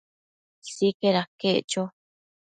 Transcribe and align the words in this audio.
Sicaid 0.73 1.15
aquec 1.23 1.61
cho 1.71 1.83